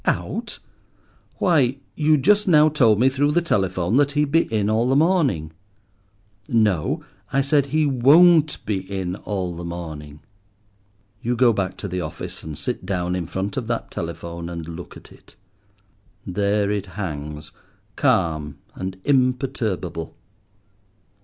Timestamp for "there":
16.25-16.71